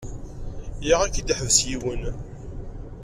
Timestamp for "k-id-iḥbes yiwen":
1.15-2.03